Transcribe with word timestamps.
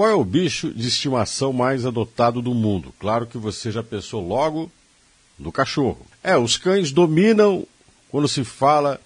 Qual 0.00 0.08
é 0.08 0.14
o 0.14 0.24
bicho 0.24 0.72
de 0.72 0.88
estimação 0.88 1.52
mais 1.52 1.84
adotado 1.84 2.40
do 2.40 2.54
mundo? 2.54 2.90
Claro 2.98 3.26
que 3.26 3.36
você 3.36 3.70
já 3.70 3.82
pensou 3.82 4.26
logo 4.26 4.72
no 5.38 5.52
cachorro. 5.52 6.06
É, 6.22 6.38
os 6.38 6.56
cães 6.56 6.90
dominam 6.90 7.66
quando 8.10 8.26
se 8.26 8.42
fala 8.42 8.98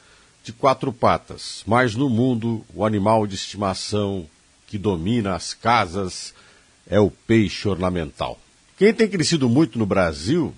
de 0.45 0.53
quatro 0.53 0.93
patas, 0.93 1.65
mas 1.67 1.97
no 1.97 2.09
mundo 2.09 2.65
o 2.73 2.85
animal 2.85 3.27
de 3.27 3.35
estimação 3.35 4.25
que 4.69 4.79
domina 4.79 5.35
as 5.35 5.53
casas 5.53 6.33
é 6.87 7.01
o 7.01 7.11
peixe 7.11 7.67
ornamental. 7.67 8.39
Quem 8.79 8.95
tem 8.95 9.09
crescido 9.09 9.49
muito 9.49 9.81
no 9.81 9.87
Brasil, 9.87 10.55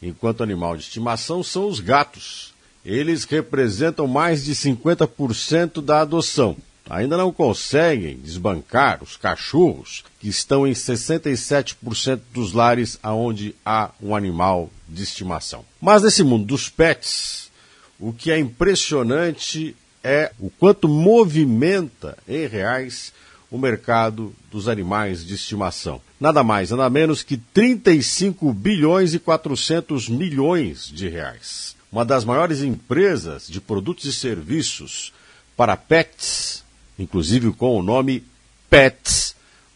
enquanto 0.00 0.42
animal 0.42 0.78
de 0.78 0.84
estimação, 0.84 1.42
são 1.42 1.68
os 1.68 1.80
gatos. 1.80 2.54
Eles 2.82 3.24
representam 3.24 4.06
mais 4.06 4.46
de 4.46 4.54
50% 4.54 5.82
da 5.82 6.00
adoção 6.00 6.56
ainda 6.88 7.16
não 7.16 7.32
conseguem 7.32 8.16
desbancar 8.16 9.02
os 9.02 9.16
cachorros, 9.16 10.04
que 10.20 10.28
estão 10.28 10.66
em 10.66 10.72
67% 10.72 12.20
dos 12.32 12.52
lares 12.52 12.98
onde 13.02 13.54
há 13.64 13.90
um 14.02 14.14
animal 14.14 14.70
de 14.88 15.02
estimação. 15.02 15.64
Mas 15.80 16.02
nesse 16.02 16.22
mundo 16.22 16.44
dos 16.44 16.68
pets, 16.68 17.50
o 17.98 18.12
que 18.12 18.30
é 18.30 18.38
impressionante 18.38 19.76
é 20.02 20.32
o 20.38 20.50
quanto 20.50 20.86
movimenta 20.86 22.18
em 22.28 22.46
reais 22.46 23.12
o 23.50 23.58
mercado 23.58 24.34
dos 24.50 24.68
animais 24.68 25.24
de 25.24 25.34
estimação. 25.34 26.00
Nada 26.20 26.42
mais, 26.42 26.70
nada 26.70 26.90
menos 26.90 27.22
que 27.22 27.36
35 27.36 28.52
bilhões 28.52 29.14
e 29.14 29.18
400 29.18 30.08
milhões 30.08 30.88
de 30.88 31.08
reais. 31.08 31.76
Uma 31.90 32.04
das 32.04 32.24
maiores 32.24 32.62
empresas 32.62 33.46
de 33.46 33.60
produtos 33.60 34.04
e 34.06 34.12
serviços 34.12 35.12
para 35.56 35.76
pets 35.76 36.53
inclusive 36.98 37.52
com 37.52 37.78
o 37.78 37.82
nome 37.82 38.24
Pets, 38.68 39.34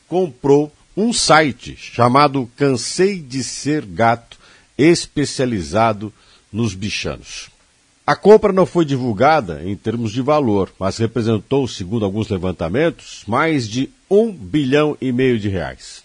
comprou 0.08 0.72
um 0.96 1.12
site 1.12 1.77
chamado 1.77 2.50
Cansei 2.56 3.20
de 3.20 3.44
Ser 3.44 3.84
Gato, 3.84 4.36
especializado 4.77 6.12
nos 6.52 6.75
bichanos. 6.75 7.50
A 8.06 8.16
compra 8.16 8.52
não 8.52 8.64
foi 8.64 8.84
divulgada 8.84 9.62
em 9.64 9.77
termos 9.77 10.12
de 10.12 10.22
valor, 10.22 10.72
mas 10.78 10.97
representou, 10.97 11.69
segundo 11.69 12.05
alguns 12.05 12.28
levantamentos, 12.28 13.22
mais 13.27 13.69
de 13.69 13.91
um 14.10 14.32
bilhão 14.32 14.97
e 15.00 15.12
meio 15.12 15.38
de 15.38 15.48
reais. 15.48 16.03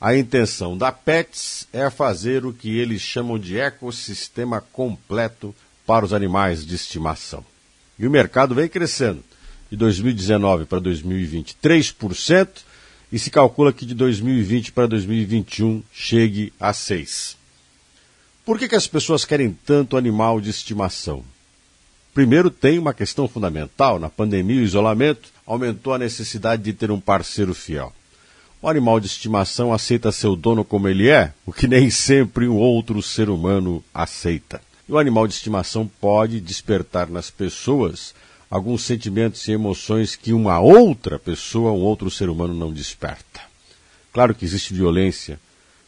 A 0.00 0.16
intenção 0.16 0.78
da 0.78 0.92
Pets 0.92 1.66
é 1.72 1.90
fazer 1.90 2.46
o 2.46 2.52
que 2.52 2.78
eles 2.78 3.02
chamam 3.02 3.38
de 3.38 3.58
ecossistema 3.58 4.60
completo 4.72 5.54
para 5.86 6.04
os 6.04 6.12
animais 6.12 6.64
de 6.64 6.74
estimação. 6.74 7.44
E 7.98 8.06
o 8.06 8.10
mercado 8.10 8.54
vem 8.54 8.68
crescendo 8.68 9.22
de 9.72 9.76
2019 9.78 10.66
para 10.66 10.78
2020, 10.80 11.56
3%, 11.64 12.48
e 13.10 13.18
se 13.18 13.30
calcula 13.30 13.72
que 13.72 13.86
de 13.86 13.94
2020 13.94 14.70
para 14.70 14.86
2021 14.86 15.82
chegue 15.90 16.52
a 16.60 16.72
6%. 16.72 17.36
Por 18.44 18.58
que, 18.58 18.68
que 18.68 18.74
as 18.74 18.86
pessoas 18.86 19.24
querem 19.24 19.56
tanto 19.64 19.96
animal 19.96 20.42
de 20.42 20.50
estimação? 20.50 21.24
Primeiro, 22.12 22.50
tem 22.50 22.78
uma 22.78 22.92
questão 22.92 23.26
fundamental: 23.26 23.98
na 23.98 24.10
pandemia, 24.10 24.60
o 24.60 24.64
isolamento 24.64 25.30
aumentou 25.46 25.94
a 25.94 25.98
necessidade 25.98 26.62
de 26.62 26.74
ter 26.74 26.90
um 26.90 27.00
parceiro 27.00 27.54
fiel. 27.54 27.94
O 28.60 28.68
animal 28.68 29.00
de 29.00 29.06
estimação 29.06 29.72
aceita 29.72 30.12
seu 30.12 30.36
dono 30.36 30.66
como 30.66 30.86
ele 30.86 31.08
é, 31.08 31.32
o 31.46 31.52
que 31.52 31.66
nem 31.66 31.88
sempre 31.88 32.46
um 32.46 32.58
outro 32.58 33.00
ser 33.00 33.30
humano 33.30 33.82
aceita. 33.94 34.60
E 34.86 34.92
o 34.92 34.98
animal 34.98 35.26
de 35.26 35.32
estimação 35.32 35.90
pode 35.98 36.42
despertar 36.42 37.08
nas 37.08 37.30
pessoas 37.30 38.14
alguns 38.52 38.82
sentimentos 38.82 39.48
e 39.48 39.52
emoções 39.52 40.14
que 40.14 40.34
uma 40.34 40.60
outra 40.60 41.18
pessoa, 41.18 41.72
um 41.72 41.80
outro 41.80 42.10
ser 42.10 42.28
humano 42.28 42.52
não 42.52 42.70
desperta. 42.70 43.40
Claro 44.12 44.34
que 44.34 44.44
existe 44.44 44.74
violência 44.74 45.40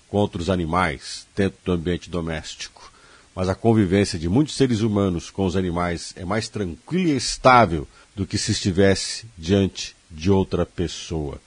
contra 0.08 0.40
os 0.40 0.48
animais 0.48 1.26
dentro 1.36 1.58
do 1.62 1.72
ambiente 1.72 2.08
doméstico, 2.08 2.90
mas 3.34 3.50
a 3.50 3.54
convivência 3.54 4.18
de 4.18 4.30
muitos 4.30 4.54
seres 4.54 4.80
humanos 4.80 5.28
com 5.28 5.44
os 5.44 5.56
animais 5.56 6.14
é 6.16 6.24
mais 6.24 6.48
tranquila 6.48 7.11
e 7.11 7.16
estável 7.16 7.86
do 8.16 8.27
que 8.27 8.39
se 8.39 8.52
estivesse 8.52 9.27
diante 9.36 9.94
de 10.10 10.30
outra 10.30 10.64
pessoa. 10.64 11.39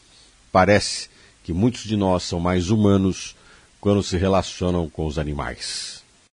Parece 0.52 1.10
que 1.44 1.52
muitos 1.52 1.86
de 1.86 1.98
nós 1.98 2.22
são 2.22 2.40
mais 2.40 2.70
humanos 2.70 3.36
quando 3.82 4.04
se 4.04 4.18
relacionam 4.18 4.88
com 4.88 5.08
os 5.08 5.18
animais. 5.18 6.04